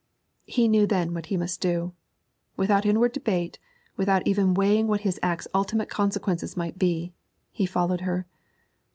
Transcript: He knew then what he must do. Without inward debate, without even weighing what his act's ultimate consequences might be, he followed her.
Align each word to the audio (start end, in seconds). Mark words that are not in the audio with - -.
He 0.47 0.67
knew 0.67 0.87
then 0.87 1.13
what 1.13 1.27
he 1.27 1.37
must 1.37 1.61
do. 1.61 1.93
Without 2.57 2.87
inward 2.87 3.11
debate, 3.11 3.59
without 3.95 4.25
even 4.25 4.55
weighing 4.55 4.87
what 4.87 5.01
his 5.01 5.19
act's 5.21 5.47
ultimate 5.53 5.89
consequences 5.89 6.57
might 6.57 6.79
be, 6.79 7.13
he 7.51 7.67
followed 7.67 8.01
her. 8.01 8.25